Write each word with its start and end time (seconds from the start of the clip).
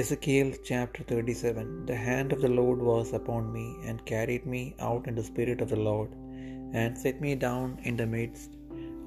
Ezekiel 0.00 0.50
chapter 0.68 1.02
37 1.08 1.64
The 1.88 1.96
hand 2.04 2.30
of 2.34 2.40
the 2.44 2.52
Lord 2.58 2.78
was 2.90 3.08
upon 3.18 3.42
me, 3.56 3.64
and 3.88 4.06
carried 4.10 4.44
me 4.52 4.62
out 4.86 5.06
in 5.08 5.14
the 5.16 5.26
spirit 5.28 5.60
of 5.64 5.68
the 5.72 5.82
Lord, 5.88 6.10
and 6.80 7.00
set 7.02 7.16
me 7.24 7.32
down 7.42 7.66
in 7.88 7.96
the 7.98 8.06
midst 8.14 8.52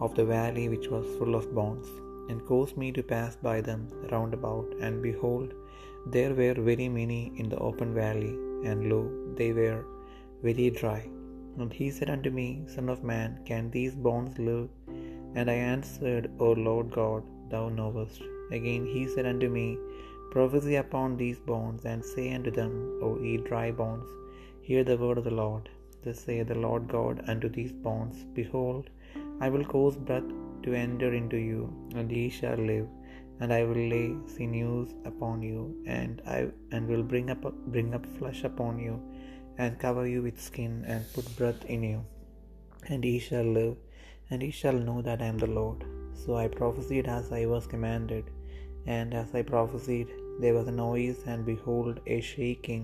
of 0.05 0.11
the 0.17 0.27
valley 0.33 0.65
which 0.73 0.87
was 0.93 1.15
full 1.17 1.33
of 1.39 1.47
bones, 1.59 1.89
and 2.29 2.45
caused 2.51 2.77
me 2.83 2.89
to 2.97 3.09
pass 3.13 3.33
by 3.49 3.57
them 3.69 3.81
round 4.13 4.35
about. 4.37 4.69
And 4.85 5.01
behold, 5.07 5.49
there 6.15 6.35
were 6.41 6.67
very 6.69 6.89
many 6.99 7.21
in 7.41 7.49
the 7.53 7.63
open 7.69 7.91
valley, 8.03 8.35
and 8.69 8.87
lo, 8.91 9.01
they 9.39 9.51
were 9.61 9.81
very 10.47 10.69
dry. 10.81 11.01
And 11.59 11.73
he 11.79 11.89
said 11.97 12.11
unto 12.15 12.33
me, 12.39 12.49
Son 12.75 12.89
of 12.95 13.09
man, 13.13 13.31
can 13.49 13.65
these 13.77 13.97
bones 14.07 14.37
live? 14.49 14.69
And 15.37 15.49
I 15.55 15.59
answered, 15.75 16.27
O 16.47 16.51
Lord 16.69 16.89
God, 17.01 17.23
thou 17.53 17.65
knowest. 17.79 18.21
Again 18.57 18.83
he 18.95 19.03
said 19.13 19.27
unto 19.33 19.49
me, 19.59 19.67
Prophesy 20.35 20.75
upon 20.83 21.11
these 21.19 21.39
bones, 21.49 21.81
and 21.91 22.03
say 22.13 22.25
unto 22.37 22.51
them, 22.57 22.73
O 23.05 23.09
ye 23.25 23.33
dry 23.49 23.67
bones, 23.81 24.09
hear 24.67 24.81
the 24.87 24.97
word 25.01 25.19
of 25.19 25.27
the 25.27 25.37
Lord. 25.41 25.65
Thus 26.03 26.19
saith 26.25 26.49
the 26.49 26.57
Lord 26.65 26.83
God 26.95 27.17
unto 27.31 27.49
these 27.57 27.75
bones, 27.85 28.17
Behold, 28.39 28.85
I 29.45 29.49
will 29.53 29.63
cause 29.73 29.95
breath 30.07 30.31
to 30.63 30.73
enter 30.85 31.09
into 31.19 31.39
you, 31.49 31.61
and 31.97 32.11
ye 32.17 32.25
shall 32.37 32.61
live. 32.71 32.89
And 33.39 33.51
I 33.57 33.61
will 33.67 33.83
lay 33.93 34.09
sinews 34.33 34.91
upon 35.11 35.37
you, 35.49 35.61
and 35.99 36.21
I 36.35 36.39
and 36.73 36.83
will 36.91 37.05
bring 37.13 37.29
up 37.35 37.45
bring 37.75 37.89
up 37.97 38.05
flesh 38.17 38.41
upon 38.51 38.75
you, 38.85 38.95
and 39.61 39.83
cover 39.85 40.05
you 40.13 40.21
with 40.27 40.45
skin, 40.49 40.75
and 40.93 41.13
put 41.15 41.35
breath 41.39 41.63
in 41.75 41.81
you, 41.91 41.99
and 42.89 43.09
ye 43.09 43.15
shall 43.29 43.49
live, 43.61 43.75
and 44.29 44.41
ye 44.47 44.51
shall 44.59 44.79
know 44.87 44.99
that 45.07 45.23
I 45.25 45.31
am 45.33 45.39
the 45.45 45.53
Lord. 45.61 45.81
So 46.23 46.29
I 46.43 46.47
prophesied 46.59 47.09
as 47.17 47.27
I 47.39 47.45
was 47.55 47.73
commanded, 47.75 48.27
and 48.97 49.11
as 49.23 49.31
I 49.39 49.43
prophesied, 49.55 50.11
there 50.43 50.55
was 50.57 50.67
a 50.69 50.79
noise, 50.85 51.19
and 51.31 51.51
behold, 51.51 51.99
a 52.15 52.19
shaking, 52.31 52.83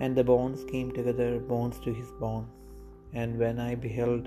and 0.00 0.16
the 0.16 0.28
bones 0.32 0.60
came 0.72 0.90
together, 0.98 1.30
bones 1.54 1.78
to 1.84 1.92
his 2.00 2.10
bones. 2.22 2.52
And 3.20 3.38
when 3.42 3.58
I 3.68 3.74
beheld, 3.86 4.24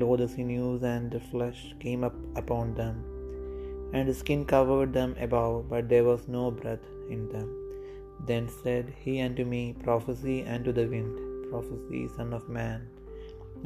lo, 0.00 0.10
the 0.20 0.28
sinews 0.34 0.82
and 0.94 1.10
the 1.14 1.22
flesh 1.32 1.60
came 1.84 2.04
up 2.08 2.18
upon 2.42 2.74
them, 2.80 2.96
and 3.94 4.06
the 4.08 4.18
skin 4.22 4.42
covered 4.54 4.92
them 4.98 5.12
above, 5.26 5.58
but 5.72 5.88
there 5.92 6.08
was 6.10 6.24
no 6.38 6.44
breath 6.60 6.86
in 7.14 7.22
them. 7.34 7.48
Then 8.28 8.46
said 8.62 8.86
he 9.04 9.14
unto 9.26 9.44
me, 9.54 9.62
Prophesy 9.86 10.38
unto 10.54 10.72
the 10.78 10.88
wind, 10.94 11.14
prophesy, 11.50 12.02
Son 12.16 12.32
of 12.38 12.48
man, 12.58 12.80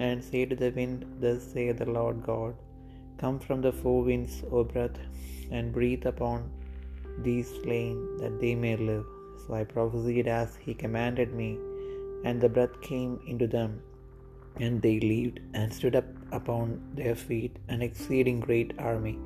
and 0.07 0.23
say 0.29 0.43
to 0.51 0.57
the 0.63 0.75
wind, 0.81 1.01
Thus 1.23 1.43
saith 1.53 1.79
the 1.81 1.91
Lord 1.99 2.19
God, 2.33 2.55
Come 3.23 3.39
from 3.47 3.61
the 3.65 3.75
four 3.81 3.99
winds, 4.09 4.37
O 4.51 4.63
breath, 4.73 4.99
and 5.57 5.75
breathe 5.77 6.07
upon 6.13 6.41
these 7.19 7.49
slain, 7.63 8.17
that 8.19 8.41
they 8.41 8.55
may 8.55 8.77
live. 8.77 9.07
So 9.47 9.55
I 9.55 9.65
prophesied 9.65 10.27
as 10.27 10.57
he 10.57 10.75
commanded 10.75 11.35
me, 11.35 11.59
and 12.25 12.41
the 12.41 12.49
breath 12.49 12.81
came 12.81 13.21
into 13.27 13.47
them, 13.47 13.83
and 14.57 14.81
they 14.81 15.01
lived 15.01 15.41
and 15.53 15.73
stood 15.73 15.97
up 15.97 16.07
upon 16.33 16.81
their 16.95 17.15
feet, 17.15 17.57
an 17.69 17.83
exceeding 17.83 18.41
great 18.41 18.73
army. 18.79 19.19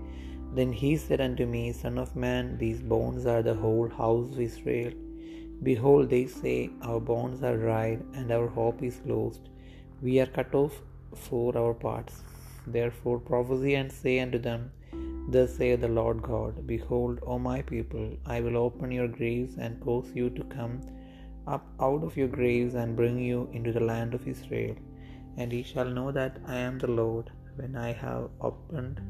Then 0.55 0.72
he 0.72 0.97
said 0.97 1.20
unto 1.20 1.47
me, 1.47 1.72
Son 1.72 1.98
of 1.98 2.16
man, 2.16 2.56
these 2.59 2.81
bones 2.81 3.27
are 3.27 3.42
the 3.42 3.55
whole 3.55 3.89
house 3.89 4.33
of 4.33 4.41
Israel. 4.41 4.92
Behold, 5.62 6.09
they 6.11 6.27
say, 6.27 6.70
Our 6.83 7.00
bones 7.00 7.42
are 7.42 7.56
dried, 7.56 8.03
and 8.14 8.31
our 8.31 8.48
hope 8.48 8.83
is 8.83 9.00
lost. 9.05 9.42
We 10.00 10.20
are 10.20 10.27
cut 10.27 10.55
off 10.55 10.81
for 11.14 11.56
our 11.56 11.75
parts. 11.75 12.22
Therefore 12.66 13.19
prophesy 13.19 13.75
and 13.75 13.91
say 13.91 14.20
unto 14.20 14.39
them, 14.39 14.70
Thus 15.34 15.56
saith 15.56 15.81
the 15.83 15.89
Lord 15.89 16.20
God 16.22 16.67
Behold, 16.72 17.19
O 17.31 17.39
my 17.39 17.61
people, 17.72 18.06
I 18.34 18.41
will 18.44 18.56
open 18.56 18.91
your 18.98 19.08
graves 19.08 19.56
and 19.64 19.81
cause 19.86 20.11
you 20.19 20.27
to 20.39 20.44
come 20.56 20.77
up 21.56 21.66
out 21.87 22.03
of 22.06 22.16
your 22.21 22.28
graves 22.28 22.75
and 22.81 23.00
bring 23.00 23.19
you 23.31 23.41
into 23.53 23.72
the 23.77 23.87
land 23.93 24.15
of 24.15 24.28
Israel. 24.34 24.77
And 25.37 25.53
ye 25.53 25.62
shall 25.62 25.91
know 25.98 26.10
that 26.21 26.38
I 26.47 26.59
am 26.69 26.78
the 26.78 26.93
Lord, 27.00 27.27
when 27.59 27.75
I 27.88 27.93
have 28.04 28.25
opened 28.41 29.00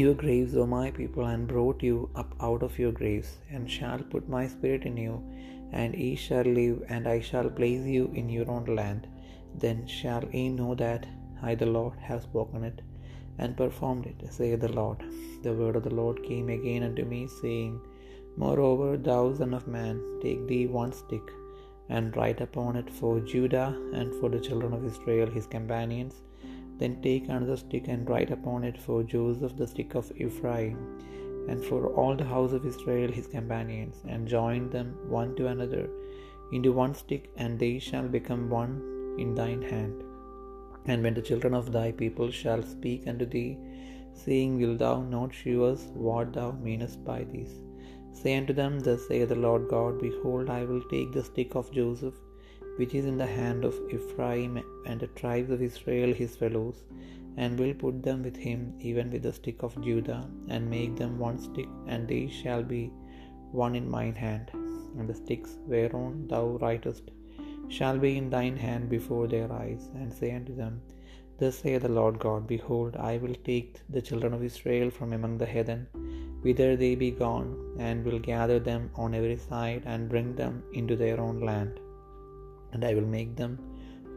your 0.00 0.14
graves, 0.22 0.54
O 0.56 0.66
my 0.66 0.90
people, 0.90 1.26
and 1.32 1.52
brought 1.52 1.82
you 1.88 1.96
up 2.22 2.32
out 2.46 2.62
of 2.62 2.78
your 2.82 2.92
graves, 2.92 3.30
and 3.50 3.70
shall 3.76 4.00
put 4.12 4.34
my 4.36 4.44
spirit 4.54 4.84
in 4.90 4.96
you, 4.96 5.14
and 5.72 5.94
ye 5.94 6.10
shall 6.24 6.48
live, 6.60 6.82
and 6.88 7.06
I 7.14 7.20
shall 7.28 7.48
place 7.60 7.86
you 7.96 8.04
in 8.20 8.28
your 8.36 8.50
own 8.50 8.66
land. 8.80 9.06
Then 9.64 9.86
shall 9.86 10.24
ye 10.32 10.44
know 10.58 10.74
that 10.74 11.06
I, 11.42 11.54
the 11.62 11.72
Lord, 11.78 11.96
have 12.08 12.22
spoken 12.28 12.64
it 12.70 12.80
and 13.38 13.56
performed 13.62 14.06
it, 14.06 14.20
saith 14.36 14.60
the 14.60 14.72
Lord. 14.80 15.00
The 15.44 15.54
word 15.60 15.76
of 15.76 15.84
the 15.86 15.94
Lord 16.00 16.22
came 16.30 16.48
again 16.48 16.82
unto 16.88 17.04
me, 17.04 17.20
saying, 17.40 17.74
Moreover, 18.44 18.96
thou 18.96 19.22
son 19.38 19.54
of 19.58 19.66
man, 19.76 19.96
take 20.22 20.42
thee 20.48 20.66
one 20.66 20.92
stick, 20.92 21.26
and 21.96 22.16
write 22.18 22.40
upon 22.46 22.76
it 22.80 22.90
for 22.98 23.12
Judah 23.32 23.68
and 23.98 24.14
for 24.18 24.28
the 24.30 24.44
children 24.48 24.72
of 24.72 24.84
Israel 24.92 25.30
his 25.38 25.46
companions. 25.56 26.16
Then 26.80 27.02
take 27.06 27.28
another 27.28 27.56
stick, 27.56 27.86
and 27.88 28.08
write 28.10 28.30
upon 28.30 28.62
it 28.68 28.78
for 28.86 28.98
Joseph 29.14 29.56
the 29.60 29.66
stick 29.72 29.94
of 30.00 30.12
Ephraim, 30.24 30.78
and 31.50 31.64
for 31.68 31.80
all 32.00 32.14
the 32.16 32.32
house 32.34 32.52
of 32.52 32.66
Israel 32.72 33.10
his 33.18 33.26
companions, 33.26 33.96
and 34.10 34.32
join 34.36 34.70
them 34.76 34.88
one 35.18 35.32
to 35.38 35.46
another 35.54 35.84
into 36.56 36.72
one 36.72 36.94
stick, 36.94 37.24
and 37.36 37.58
they 37.58 37.74
shall 37.88 38.08
become 38.18 38.44
one 38.48 38.74
in 39.22 39.34
thine 39.34 39.62
hand. 39.72 40.07
And 40.90 41.02
when 41.04 41.16
the 41.16 41.26
children 41.28 41.54
of 41.58 41.66
thy 41.76 41.88
people 42.02 42.30
shall 42.40 42.62
speak 42.74 43.02
unto 43.12 43.26
thee, 43.34 43.50
saying, 44.24 44.52
Will 44.60 44.76
thou 44.82 44.94
not 45.14 45.34
shew 45.40 45.58
us 45.70 45.82
what 46.06 46.32
thou 46.36 46.48
meanest 46.68 46.98
by 47.10 47.20
this? 47.32 47.50
Say 48.20 48.32
unto 48.40 48.54
them, 48.60 48.74
Thus 48.86 49.02
saith 49.08 49.28
the 49.32 49.42
Lord 49.46 49.64
God, 49.74 50.00
Behold, 50.06 50.48
I 50.58 50.62
will 50.70 50.84
take 50.94 51.10
the 51.12 51.26
stick 51.30 51.52
of 51.60 51.74
Joseph, 51.78 52.18
which 52.78 52.94
is 52.98 53.06
in 53.10 53.18
the 53.20 53.32
hand 53.40 53.62
of 53.68 53.76
Ephraim 53.96 54.54
and 54.88 54.98
the 55.00 55.12
tribes 55.20 55.50
of 55.54 55.66
Israel 55.68 56.12
his 56.22 56.34
fellows, 56.42 56.78
and 57.42 57.60
will 57.60 57.74
put 57.84 57.96
them 58.06 58.22
with 58.26 58.38
him, 58.48 58.60
even 58.90 59.08
with 59.12 59.24
the 59.26 59.36
stick 59.40 59.60
of 59.66 59.80
Judah, 59.88 60.22
and 60.54 60.74
make 60.76 60.94
them 61.02 61.14
one 61.28 61.38
stick, 61.48 61.70
and 61.92 62.02
they 62.12 62.24
shall 62.40 62.64
be 62.74 62.82
one 63.64 63.76
in 63.80 63.88
mine 63.96 64.18
hand. 64.26 64.48
And 64.98 65.06
the 65.10 65.18
sticks 65.22 65.52
whereon 65.72 66.14
thou 66.32 66.44
writest 66.62 67.06
shall 67.76 67.98
be 68.04 68.10
in 68.20 68.28
thine 68.34 68.56
hand 68.66 68.84
before 68.96 69.26
their 69.28 69.50
eyes, 69.62 69.84
and 70.00 70.12
say 70.18 70.30
unto 70.38 70.54
them, 70.60 70.74
Thus 71.40 71.56
saith 71.62 71.82
the 71.82 71.96
Lord 71.98 72.16
God, 72.18 72.46
Behold, 72.54 72.96
I 73.10 73.18
will 73.22 73.36
take 73.50 73.72
the 73.94 74.04
children 74.08 74.32
of 74.36 74.42
Israel 74.50 74.90
from 74.96 75.12
among 75.16 75.34
the 75.38 75.50
heathen, 75.54 75.82
whither 76.44 76.70
they 76.76 76.94
be 77.04 77.10
gone, 77.26 77.50
and 77.88 78.04
will 78.06 78.22
gather 78.32 78.58
them 78.70 78.84
on 79.04 79.18
every 79.18 79.38
side, 79.50 79.82
and 79.92 80.12
bring 80.14 80.30
them 80.40 80.54
into 80.80 80.96
their 81.02 81.20
own 81.26 81.38
land. 81.50 81.74
And 82.72 82.84
I 82.88 82.94
will 82.96 83.10
make 83.18 83.32
them 83.40 83.54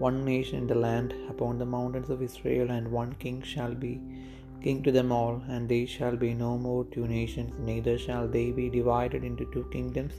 one 0.08 0.20
nation 0.34 0.58
in 0.62 0.68
the 0.72 0.84
land 0.88 1.14
upon 1.34 1.58
the 1.60 1.72
mountains 1.78 2.10
of 2.14 2.24
Israel, 2.30 2.70
and 2.78 2.96
one 3.02 3.14
king 3.26 3.40
shall 3.54 3.76
be 3.86 3.94
king 4.64 4.80
to 4.86 4.92
them 4.98 5.12
all, 5.20 5.36
and 5.54 5.68
they 5.74 5.86
shall 5.96 6.16
be 6.26 6.34
no 6.46 6.52
more 6.66 6.84
two 6.96 7.08
nations, 7.20 7.54
neither 7.70 7.98
shall 8.06 8.28
they 8.36 8.48
be 8.62 8.68
divided 8.80 9.24
into 9.30 9.46
two 9.54 9.66
kingdoms 9.76 10.16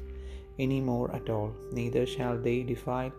any 0.58 0.80
more 0.80 1.08
at 1.18 1.28
all, 1.34 1.50
neither 1.80 2.04
shall 2.14 2.36
they 2.46 2.58
defile 2.62 3.12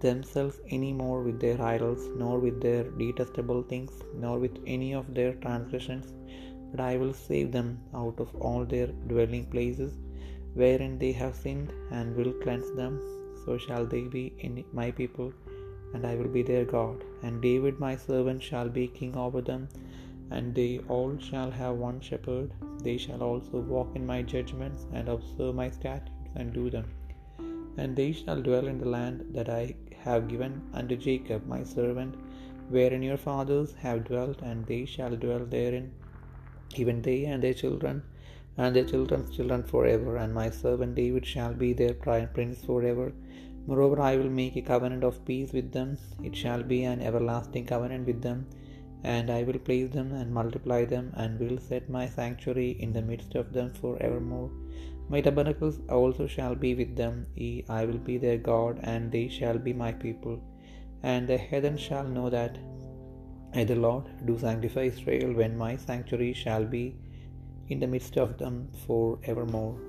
themselves 0.00 0.60
any 0.70 0.92
more 0.92 1.22
with 1.22 1.38
their 1.44 1.60
idols, 1.60 2.02
nor 2.16 2.38
with 2.38 2.60
their 2.66 2.84
detestable 3.02 3.62
things, 3.62 3.92
nor 4.24 4.38
with 4.38 4.58
any 4.66 4.90
of 5.00 5.14
their 5.14 5.34
transgressions, 5.44 6.12
but 6.70 6.80
I 6.90 6.96
will 6.96 7.14
save 7.28 7.50
them 7.52 7.78
out 7.94 8.18
of 8.24 8.34
all 8.36 8.64
their 8.64 8.88
dwelling 9.12 9.46
places 9.46 9.92
wherein 10.60 10.94
they 11.02 11.12
have 11.20 11.34
sinned, 11.42 11.70
and 11.96 12.16
will 12.18 12.34
cleanse 12.44 12.70
them. 12.80 12.94
So 13.42 13.56
shall 13.64 13.86
they 13.92 14.02
be 14.16 14.24
in 14.46 14.54
my 14.78 14.90
people, 15.00 15.28
and 15.94 16.04
I 16.10 16.14
will 16.18 16.32
be 16.38 16.42
their 16.50 16.66
God. 16.76 16.96
And 17.24 17.40
David 17.48 17.76
my 17.86 17.94
servant 18.08 18.42
shall 18.48 18.70
be 18.78 18.86
king 18.98 19.14
over 19.24 19.42
them, 19.50 19.62
and 20.34 20.54
they 20.58 20.72
all 20.94 21.12
shall 21.28 21.50
have 21.60 21.84
one 21.88 22.00
shepherd. 22.08 22.50
They 22.86 22.96
shall 23.04 23.22
also 23.28 23.58
walk 23.74 23.90
in 23.98 24.06
my 24.12 24.20
judgments, 24.34 24.82
and 24.96 25.08
observe 25.14 25.54
my 25.62 25.70
statutes, 25.78 26.12
and 26.38 26.52
do 26.58 26.64
them. 26.76 26.88
And 27.80 27.92
they 28.00 28.10
shall 28.20 28.40
dwell 28.48 28.66
in 28.72 28.78
the 28.82 28.92
land 28.96 29.18
that 29.36 29.48
I 29.60 29.64
have 30.04 30.28
given 30.28 30.60
unto 30.72 30.96
Jacob 30.96 31.46
my 31.46 31.62
servant, 31.64 32.14
wherein 32.68 33.02
your 33.02 33.16
fathers 33.16 33.74
have 33.84 34.04
dwelt, 34.04 34.40
and 34.42 34.66
they 34.66 34.84
shall 34.84 35.16
dwell 35.16 35.44
therein, 35.44 35.90
even 36.76 37.02
they 37.02 37.24
and 37.24 37.42
their 37.42 37.54
children, 37.54 38.02
and 38.56 38.76
their 38.76 38.84
children's 38.84 39.34
children 39.36 39.62
forever. 39.62 40.16
And 40.16 40.34
my 40.34 40.50
servant 40.50 40.94
David 40.94 41.24
shall 41.24 41.54
be 41.54 41.72
their 41.72 41.94
prince 41.94 42.64
forever. 42.64 43.12
Moreover, 43.66 44.00
I 44.00 44.16
will 44.16 44.30
make 44.30 44.56
a 44.56 44.62
covenant 44.62 45.04
of 45.04 45.24
peace 45.24 45.52
with 45.52 45.72
them, 45.72 45.98
it 46.24 46.34
shall 46.34 46.62
be 46.62 46.84
an 46.84 47.02
everlasting 47.02 47.66
covenant 47.66 48.06
with 48.06 48.22
them. 48.22 48.46
And 49.04 49.30
I 49.30 49.42
will 49.44 49.58
place 49.58 49.90
them 49.90 50.12
and 50.12 50.32
multiply 50.32 50.84
them, 50.84 51.12
and 51.16 51.38
will 51.38 51.58
set 51.58 51.88
my 51.88 52.06
sanctuary 52.08 52.70
in 52.80 52.92
the 52.92 53.02
midst 53.02 53.34
of 53.34 53.52
them 53.52 53.70
for 53.80 53.96
evermore. 54.02 54.50
My 55.10 55.20
tabernacles 55.22 55.80
also 55.88 56.26
shall 56.26 56.54
be 56.54 56.74
with 56.74 56.94
them, 56.94 57.26
ye, 57.34 57.64
I 57.68 57.84
will 57.86 57.98
be 57.98 58.18
their 58.18 58.36
God, 58.36 58.80
and 58.82 59.10
they 59.10 59.28
shall 59.28 59.58
be 59.58 59.72
my 59.72 59.92
people. 59.92 60.38
And 61.02 61.26
the 61.26 61.38
heathen 61.38 61.78
shall 61.78 62.04
know 62.04 62.28
that 62.28 62.58
I, 63.54 63.64
the 63.64 63.76
Lord, 63.76 64.04
do 64.26 64.38
sanctify 64.38 64.82
Israel, 64.82 65.32
when 65.32 65.56
my 65.56 65.76
sanctuary 65.76 66.34
shall 66.34 66.64
be 66.64 66.96
in 67.68 67.80
the 67.80 67.86
midst 67.86 68.18
of 68.18 68.36
them 68.36 68.68
for 68.86 69.18
evermore. 69.24 69.87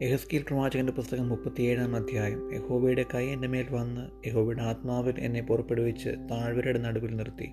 എഹസ്കീൽ 0.00 0.42
പ്രവാചകന്റെ 0.42 0.92
പുസ്തകം 0.92 1.28
മുപ്പത്തിയേഴാം 1.28 1.96
അധ്യായം. 1.96 2.54
യഹോബയുടെ 2.54 3.04
കൈ 3.14 3.26
എന്റെ 3.26 3.48
മേൽ 3.48 3.66
വന്ന് 3.70 4.28
യഹോബയുടെ 4.28 4.62
ആത്മാവിൽ 4.62 5.14
എന്നെ 5.18 5.40
പുറപ്പെടുവിച്ച് 5.40 6.08
താഴ്വരയുടെ 6.08 6.78
നടുവിൽ 6.78 7.16
നിർത്തി. 7.16 7.50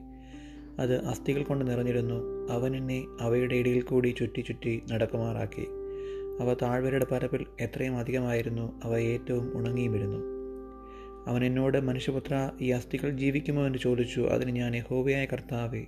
അത് 0.79 1.05
അസ്ഥികൾ 1.05 1.43
കൊണ്ട് 1.43 1.71
നിറഞ്ഞിരുന്നു. 1.71 2.47
അവൻ 2.51 2.75
എന്നെ 2.75 3.05
അവയുടെ 3.21 3.55
ഇടയിൽ 3.55 3.81
കൂടി 3.81 4.15
ചുറ്റി 4.17 4.41
ചുറ്റി 4.41 4.81
നടക്കുമാറാക്കി. 4.91 5.67
അവ 6.39 6.53
താഴ്വരയുടെ 6.53 7.05
പരപ്പിൽ 7.05 7.45
എത്രയും 7.61 7.97
അധികമായിരുന്നു. 7.97 8.81
അവ 8.83 8.97
ഏറ്റവും 8.97 9.57
ഉണങ്ങിയുമിരുന്നു. 9.57 10.19
അവൻ 11.27 11.45
എന്നോട് 11.45 11.81
മനുഷ്യപുത്ര 11.81 12.51
ഈ 12.61 12.69
അസ്ഥികൾ 12.69 13.09
ജീവിക്കുമോ? 13.09 13.65
എന്ന് 13.65 13.79
ചോദിച്ചു. 13.79 14.21
അതിന് 14.21 14.51
ഞാൻ 14.51 14.75
യഹോബയായ 14.75 15.25
കർത്താവെ 15.25 15.85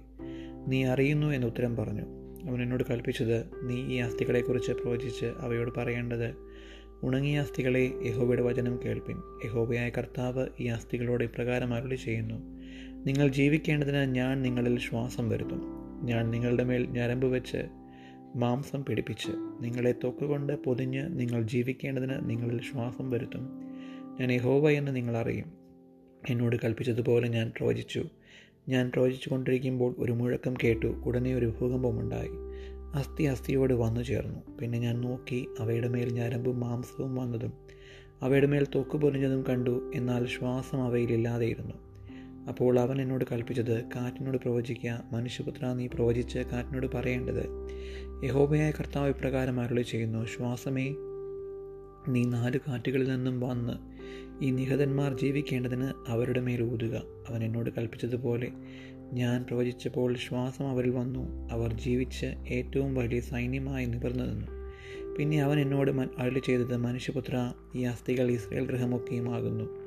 നീ 0.67 0.85
അറിയുന്നു 0.85 1.27
എന്ന് 1.27 1.47
ഉത്തരം 1.47 1.75
പറഞ്ഞു. 1.75 2.22
അവൻ 2.49 2.61
എന്നോട് 2.61 2.83
കൽപ്പിച്ചത് 2.89 3.45
നീ 3.63 3.75
ഈ 3.75 3.97
അസ്ഥികളെക്കുറിച്ച് 3.97 4.71
പ്രവചിച്ച് 4.71 5.25
അവയോട് 5.25 5.71
പറയേണ്ടത്. 5.77 6.33
ഉണങ്ങിയ 7.03 7.39
അസ്ഥികളെ 7.39 7.93
യഹോബയുടെ 8.03 8.41
വചനം 8.41 8.79
കേൾപ്പിൻ. 8.85 9.17
യഹോബയായ 9.45 9.89
കർത്താവ് 9.89 10.47
ഈ 10.59 10.67
അസ്ഥികളോട് 10.67 11.23
ഇപ്രകാരം 11.23 11.73
അരുളി 11.73 11.95
ചെയ്യുന്നു. 11.95 12.35
നിങ്ങൾ 13.05 13.27
ജീവിക്കേണ്ടതിന് 13.27 14.15
ഞാൻ 14.15 14.41
നിങ്ങളിൽ 14.41 14.79
ശ്വാസം 14.79 15.29
വരുത്തും. 15.29 15.61
ഞാൻ 16.03 16.31
നിങ്ങളുടെ 16.31 16.63
മേൽ 16.63 16.85
ഞരമ്പ് 16.85 17.27
വെച്ച് 17.27 17.57
മാംസം 18.35 18.85
പിടിപ്പിച്ച് 18.85 19.31
നിങ്ങളെ 19.61 19.91
തൊക്കുകൊണ്ട് 20.03 20.53
പൊതിഞ്ഞ് 20.53 21.19
നിങ്ങൾ 21.19 21.41
ജീവിക്കേണ്ടതിന് 21.41 22.29
നിങ്ങളിൽ 22.29 22.61
ശ്വാസം 22.61 23.09
വരുത്തും. 23.09 23.49
ഞാൻ 24.19 24.31
യഹോവ 24.31 24.69
എന്ന് 24.69 24.95
നിങ്ങൾ 24.95 25.17
അറിയും. 25.17 25.51
എന്നോട് 26.29 26.55
കൽപ്പിച്ചതുപോലെ 26.55 27.27
ഞാൻ 27.27 27.51
പ്രവചിച്ചു. 27.57 28.05
ഞാൻ 28.69 28.91
പ്രവചിച്ചു 28.95 29.29
കൊണ്ടിരിക്കുമ്പോൾ 29.29 29.95
ഒരു 29.99 30.11
മുഴക്കം 30.11 30.53
കേട്ടു 30.63 30.85
ഉടനെ 30.85 31.35
ഒരു 31.35 31.45
ഭൂകമ്പമുണ്ടായി. 31.45 32.29
അസ്ഥി 32.95 33.23
അസ്ഥിയോട് 33.23 33.73
വന്നു 33.73 34.01
ചേർന്നു. 34.01 34.57
പിന്നെ 34.57 34.79
ഞാൻ 34.79 35.01
നോക്കി 35.01 35.47
അവയുടെ 35.59 35.87
മേൽ 35.87 36.13
ഞരമ്പും 36.13 36.59
മാംസവും 36.59 37.15
വന്നതും 37.15 37.53
അവയുടെ 38.21 38.47
മേൽ 38.47 38.67
തൊക്ക് 38.75 38.97
പൊലിഞ്ഞതും 38.97 39.43
കണ്ടു. 39.49 39.91
എന്നാൽ 39.95 40.25
ശ്വാസം 40.25 40.83
അവയിലില്ലാതെയിരുന്നു. 40.83 41.73
അപ്പോൾ 42.47 42.79
അവൻ 42.79 43.01
എന്നോട് 43.01 43.25
കൽപ്പിച്ചത് 43.31 43.83
കാറ്റിനോട് 43.83 44.37
പ്രവചിക്കുക 44.37 45.03
മനുഷ്യപുത്ര 45.11 45.73
നീ 45.73 45.87
പ്രവചിച്ച് 45.87 46.39
കാറ്റിനോട് 46.39 46.87
പറയേണ്ടത്. 46.93 47.43
യഹോബയായ 48.23 48.71
കർത്താവ് 48.71 49.09
ഇപ്രകാരം 49.09 49.59
അരുളി 49.59 49.81
ചെയ്യുന്നു 49.81 50.25
ശ്വാസമേ 50.25 50.95
നീ 52.09 52.23
നാല് 52.23 52.59
കാറ്റുകളിൽ 52.67 53.15
നിന്നും 53.15 53.39
വന്ന് 53.39 53.73
ഈ 54.45 54.51
നിഹതന്മാർ 54.51 55.17
ജീവിക്കേണ്ടതിന് 55.17 55.91
അവരുടെ 56.07 56.41
മേൽ 56.41 56.63
ഊതുക. 56.63 57.01
അവൻ 57.29 57.43
എന്നോട് 57.43 57.69
കൽപ്പിച്ചതുപോലെ 57.69 58.51
ഞാൻ 59.13 59.43
പ്രവചിച്ചപ്പോൾ 59.43 60.15
ശ്വാസം 60.15 60.67
അവരിൽ 60.67 60.89
വന്നു. 60.89 61.49
അവർ 61.51 61.73
ജീവിച്ച് 61.73 62.25
ഏറ്റവും 62.25 62.95
വലിയ 62.95 63.19
സൈന്യമായി 63.19 63.85
നിവർന്നു 63.85 64.23
നിന്നു. 64.23 64.47
പിന്നെ 65.17 65.41
അവൻ 65.41 65.59
എന്നോട് 65.59 65.91
അരുളി 66.17 66.39
ചെയ്തത് 66.39 66.77
മനുഷ്യപുത്ര 66.77 67.53
ഈ 67.75 67.81
അസ്ഥികൾ 67.81 68.31
ഇസ്രയേൽ 68.31 68.65
ഗൃഹമൊക്കെയുമാകുന്നു 68.65 69.83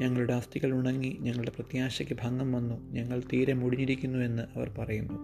ഞങ്ങളുടെ 0.00 0.32
അസ്ഥികൾ 0.32 0.72
ഉണങ്ങി 0.72 1.16
ഞങ്ങളുടെ 1.20 1.50
പ്രത്യാശയ്ക്ക് 1.50 2.14
ഭംഗം 2.22 2.52
വന്നു. 2.52 2.92
ഞങ്ങൾ 2.92 3.22
തീരെ 3.32 3.52
മുടിഞ്ഞിരിക്കുന്നു 3.52 4.18
എന്ന് 4.18 4.42
അവർ 4.42 4.74
പറയുന്നു. 4.78 5.14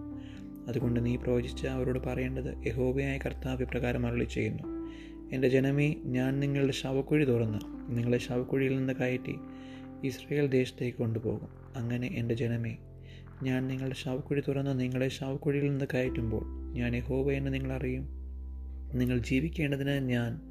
അതുകൊണ്ട് 0.67 1.05
നീ 1.05 1.15
പ്രവചിച്ച് 1.15 1.67
അവരോട് 1.67 1.99
പറയേണ്ടത് 1.99 2.67
യഹോബയായ 2.67 3.19
കർത്താവ് 3.25 3.65
പ്രകാരം 3.65 4.07
അരുളി 4.07 4.23
ചെയ്യുന്നു. 4.23 4.76
എന്റെ 5.31 5.49
ജനമേ 5.49 5.95
ഞാൻ 6.05 6.39
നിങ്ങളുടെ 6.39 6.73
ശവക്കുഴി 6.73 7.25
തുറന്ന്. 7.25 7.59
നിങ്ങളെ 7.97 8.17
ശവക്കുഴിയിൽ 8.17 8.77
നിന്ന് 8.77 8.93
കയറ്റി 8.93 9.35
ഇസ്രയേൽ 10.03 10.47
ദേശത്തേക്ക് 10.47 10.97
കൊണ്ടുപോകും. 10.97 11.47
അങ്ങനെ 11.75 12.07
എന്റെ 12.07 12.35
ജനമേ 12.35 12.77
ഞാൻ 13.43 13.67
നിങ്ങളുടെ 13.67 13.95
ശവക്കുഴി 13.95 14.41
തുറന്ന് 14.47 14.79
നിങ്ങളെ 14.79 15.07
ശവക്കുഴിയിൽ 15.07 15.69
നിന്ന് 15.69 15.85
കയറ്റുമ്പോൾ 15.93 16.73
ഞാൻ 16.73 16.95
യഹോവ 16.95 17.31
എന്ന് 17.31 17.53
നിങ്ങൾ 17.53 17.73
അറിയും. 17.73 18.07
നിങ്ങൾ 18.93 19.17
ജീവിക്കേണ്ടതിന് 19.17 20.09
ഞാൻ 20.09 20.41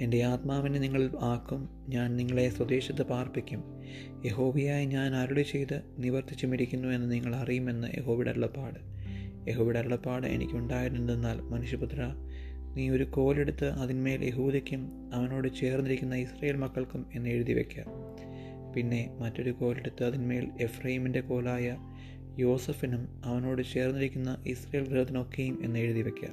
എന്റെ 0.00 0.22
ആത്മാവിനെ 0.22 0.78
നിങ്ങൾ 0.78 1.10
ആക്കും. 1.20 1.68
ഞാൻ 1.88 2.16
നിങ്ങളെ 2.16 2.48
സ്വദേശത്ത് 2.48 3.02
പാർപ്പിക്കും. 3.02 3.64
യഹോവയായി 4.26 4.86
ഞാൻ 4.86 5.16
അരുളി 5.16 5.42
ചെയ്ത് 5.42 5.82
നിവർത്തിച്ചുമിരിക്കുന്നു 5.98 6.88
എന്ന് 6.88 7.12
നിങ്ങൾ 7.12 7.36
അറിയുമെന്ന് 7.36 7.88
യഹോവയുടെ 7.98 8.30
അരുളപ്പാട്. 8.30 8.78
യഹോവയുടെ 9.50 9.78
അരുളപ്പാട് 9.78 10.26
എനിക്കുണ്ടായിരുന്നെന്നാൽ 10.26 11.40
മനുഷ്യപുത്ര 11.40 12.14
നീ 12.76 12.90
ഒരു 12.90 13.04
കോലെടുത്ത് 13.04 13.64
അതിന്മേൽ 13.64 14.24
യഹൂദയ്ക്കും 14.24 15.10
അവനോട് 15.14 15.48
ചേർന്നിരിക്കുന്ന 15.54 16.14
ഇസ്രയേൽ 16.14 16.56
മക്കൾക്കും 16.56 17.06
എന്ന് 17.14 17.30
എഴുതി 17.30 17.52
വയ്ക്കുക 17.52 17.84
പിന്നെ 18.74 19.10
മറ്റൊരു 19.18 19.50
കോലെടുത്ത് 19.50 20.04
അതിന്മേൽ 20.04 20.48
എഫ്രൈമിന്റെ 20.60 21.20
കോലായ 21.20 21.66
യോസഫിനും 22.38 23.08
അവനോട് 23.24 23.62
ചേർന്നിരിക്കുന്ന 23.62 24.36
ഇസ്രയേൽ 24.46 24.88
ഗൃഹത്തിനൊക്കെയും 24.88 25.58
എന്ന് 25.62 25.78
എഴുതി 25.78 26.02
വയ്ക്കുക 26.02 26.30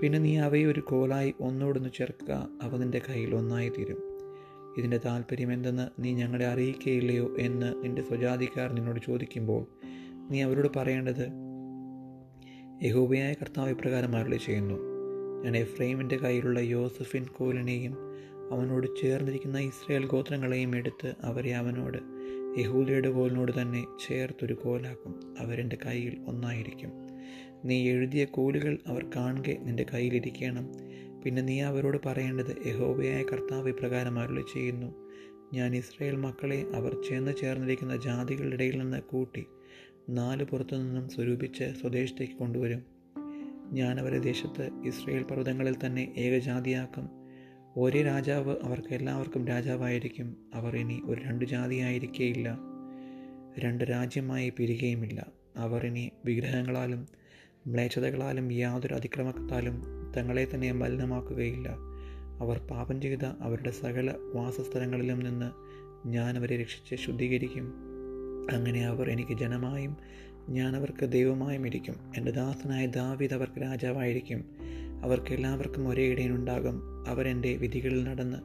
പിന്നെ 0.00 0.18
നീ 0.18 0.36
അവയെ 0.38 0.66
ഒരു 0.66 0.80
കോലായി 0.80 1.34
ഒന്നോടൊന്ന് 1.40 1.90
ചേർക്കുക 1.94 2.48
അവ 2.62 2.76
നിന്റെ 2.76 3.00
കയ്യിൽ 3.08 3.34
ഒന്നായി 3.34 3.68
തീരും 3.68 4.00
ഇതിന്റെ 4.78 5.00
താല്പര്യം 5.04 5.52
എന്തെന്ന് 5.52 5.88
നീ 5.98 6.12
ഞങ്ങളെ 6.12 6.46
അറിയിക്കുകയില്ലയോ 6.46 7.36
എന്ന് 7.38 7.74
നിന്റെ 7.84 8.02
സ്വജാതിക്കാർ 8.02 8.72
നിന്നോട് 8.72 9.00
ചോദിക്കുമ്പോൾ 9.06 9.62
നീ 10.30 10.42
അവരോട് 10.42 10.68
പറയേണ്ടത് 10.78 11.26
യഹോബയായ 12.82 13.32
കർത്താവ് 13.32 13.70
ഇപ്രകാരം 13.70 14.16
അരുളി 14.16 14.36
ചെയ്യുന്നു 14.36 14.93
ഞാൻ 15.44 15.56
എഫ്രൈമിന്റെ 15.56 16.16
കയ്യിലുള്ള 16.16 16.60
യോസഫിൻ 16.60 17.24
കോലിനെയും 17.24 17.96
അവനോട് 18.52 18.86
ചേർന്നിരിക്കുന്ന 19.02 19.58
ഇസ്രയേൽ 19.58 20.06
ഗോത്രങ്ങളെയും 20.06 20.76
എടുത്ത് 20.76 21.14
അവരെ 21.22 21.54
അവനോട് 21.54 21.98
യഹൂദയുടെ 22.60 23.08
കോലിനോട് 23.08 23.62
തന്നെ 23.62 23.84
ചേർത്തൊരു 24.06 24.54
കോലാക്കും 24.54 25.36
അവരെന്റെ 25.38 25.78
കയ്യിൽ 25.86 26.16
ഒന്നായിരിക്കും. 26.26 26.92
നീ 27.64 27.88
എഴുതിയ 27.88 28.24
കോലുകൾ 28.24 28.78
അവർ 28.86 29.06
കാണുക 29.16 29.50
നിന്റെ 29.60 29.86
കയ്യിലിരിക്കണം. 29.94 30.72
പിന്നെ 31.24 31.42
നീ 31.42 31.60
അവരോട് 31.60 31.98
പറയേണ്ടത് 32.06 32.56
യഹോബയായ 32.66 33.22
കർത്താവ് 33.22 33.68
ഇപ്രകാരം 33.68 34.18
അരുളി 34.18 34.44
ചെയ്യുന്നു. 34.52 34.94
ഞാൻ 35.52 35.76
ഇസ്രയേൽ 35.76 36.16
മക്കളെ 36.16 36.66
അവർ 36.74 37.02
ചെന്ന് 37.08 37.34
ചേർന്നിരിക്കുന്ന 37.40 37.96
ജാതികളുടെ 37.96 38.54
ഇടയിൽ 38.54 38.78
നിന്ന് 38.78 39.00
കൂട്ടി 39.00 39.46
നാല് 40.08 40.44
പുറത്തു 40.44 40.76
നിന്നും 40.76 41.08
സ്വരൂപിച്ച് 41.08 41.64
സ്വദേശത്തേക്ക് 41.80 42.34
കൊണ്ടുവരും. 42.34 42.93
ഞാൻ 43.74 44.00
അവരെ 44.00 44.18
ദേശത്ത് 44.18 44.70
ഇസ്രയേൽ 44.84 45.22
പർവതങ്ങളിൽ 45.22 45.76
തന്നെ 45.86 46.14
ഏകജാതിയാക്കും. 46.16 47.08
ഒരേ 47.76 48.02
രാജാവ് 48.02 48.56
അവർക്ക് 48.62 48.94
എല്ലാവർക്കും 48.94 49.46
രാജാവായിരിക്കും. 49.46 50.36
അവർ 50.54 50.76
ഇനി 50.76 51.02
ഒരു 51.04 51.20
രണ്ട് 51.20 51.44
ജാതിയായിരിക്കേയില്ല. 51.44 52.58
രണ്ട് 53.58 53.84
രാജ്യമായി 53.84 54.52
പിരികയുമില്ല. 54.58 55.26
അവർ 55.56 55.86
ഇനി 55.86 56.12
വിഗ്രഹങ്ങളാലും 56.24 57.06
മ്ലേച്ഛതകളാലും 57.66 58.52
യാതൊരു 58.52 58.94
അതിക്രമത്താലും 58.94 59.82
തങ്ങളെ 60.16 60.48
തന്നെ 60.54 60.72
മലിനമാക്കുകയില്ല. 60.72 61.68
അവർ 62.40 62.58
പാപം 62.58 63.00
ചെയ്ത 63.00 63.24
അവരുടെ 63.40 63.70
സകല 63.70 64.14
വാസസ്ഥലങ്ങളിലും 64.34 65.20
നിന്ന് 65.20 65.52
ഞാൻ 66.08 66.38
അവരെ 66.38 66.56
രക്ഷിച്ച് 66.56 67.06
ശുദ്ധീകരിക്കും. 67.06 67.74
അങ്ങനെ 68.52 68.86
അവർ 68.86 69.10
എനിക്ക് 69.10 69.38
ജനമായും 69.38 69.96
ഞാൻ 70.48 70.76
അവർക്ക് 70.76 71.06
ദൈവമായി 71.06 71.58
ഇരിക്കും 71.58 71.94
എന്റെ 72.16 72.30
ദാസനായ 72.30 72.86
ദാവീദ് 72.86 73.34
അവർക്ക് 73.34 73.62
രാജാവായിരിക്കും. 73.62 74.44
അവർക്ക് 75.02 75.34
എല്ലാവർക്കും 75.34 75.88
ഒരേ 75.88 76.08
ഇടയനുണ്ടാകും 76.08 77.08
അവരെന്റെ 77.08 77.56
വിധികളിൽ 77.56 78.04
നടന്ന് 78.04 78.36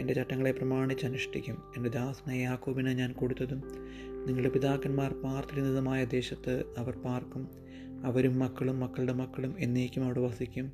എന്റെ 0.00 0.14
ചട്ടങ്ങളെ 0.14 0.52
പ്രമാണിച്ച് 0.52 1.06
അനുഷ്ഠിക്കും. 1.06 1.62
എന്റെ 1.76 1.90
ദാസനായ 1.90 2.40
യാക്കോബിനെ 2.40 2.92
ഞാൻ 2.92 3.12
കൊടുത്തതും 3.12 3.62
നിങ്ങളുടെ 4.26 4.48
പിതാക്കന്മാർ 4.48 5.12
പാർത്തിരുന്നതുമായ 5.12 6.04
ദേശത്ത് 6.04 6.64
അവർ 6.78 6.96
പാർക്കും. 6.96 7.48
അവരും 8.04 8.38
മക്കളും 8.38 8.80
മക്കളുടെ 8.80 9.12
മക്കളും 9.12 9.54
എന്നേക്കും 9.58 10.04
അവിടെ 10.04 10.20
വസിക്കും. 10.20 10.72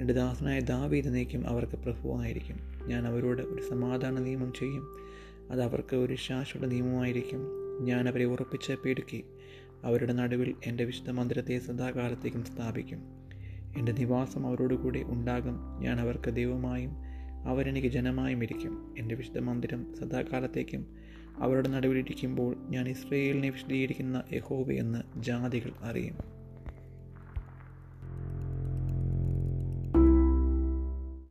എന്റെ 0.00 0.14
ദാസനായ 0.14 0.60
ദാവീദ് 0.60 1.06
എന്നേക്കും 1.06 1.48
അവർക്ക് 1.48 1.72
പ്രഭുവായിരിക്കും. 1.72 2.56
ഞാൻ 2.86 3.06
അവരോട് 3.06 3.42
ഒരു 3.42 3.62
സമാധാന 3.62 4.18
നിയമം 4.18 4.52
ചെയ്യും. 4.52 4.96
അത് 5.50 5.62
അവർക്ക് 5.62 5.96
ഒരു 5.96 6.14
ശാശ്വത 6.14 6.66
നിയമമായിരിക്കും. 6.66 7.40
ഞാൻ 7.84 8.08
അവരെ 8.08 8.24
ഉറപ്പിച്ച് 8.24 8.72
പീടുക്കി 8.72 9.24
അവരുടെ 9.84 10.12
നടുവിൽ 10.12 10.54
എന്റെ 10.66 10.84
വിശുദ്ധ 10.84 11.10
മന്ദിരത്തെ 11.10 11.58
സദാകാലത്തേക്കും 11.58 12.44
സ്ഥാപിക്കും. 12.44 12.98
എന്റെ 13.78 13.92
നിവാസം 13.92 14.46
അവരോടുകൂടി 14.46 15.02
ഉണ്ടാകും. 15.02 15.80
ഞാൻ 15.80 16.00
അവർക്ക് 16.00 16.30
ദൈവമായും 16.30 16.90
അവരെനിക്ക് 17.46 17.88
ജനമായും 17.88 18.42
ഇരിക്കും. 18.42 18.94
എന്റെ 18.98 19.14
വിശുദ്ധ 19.14 19.38
മന്ദിരം 19.38 19.94
സദാകാലത്തേക്കും 19.94 20.86
അവരുടെ 21.38 21.68
നടുവിലിരിക്കുമ്പോൾ 21.68 22.56
ഞാൻ 22.70 22.88
ഇസ്രയേലിനെ 22.88 23.50
വിശദീകരിക്കുന്ന 23.50 24.22
യഹോവയെന്ന് 24.32 25.22
ജാതികൾ 25.22 25.72
അറിയും. 25.82 26.37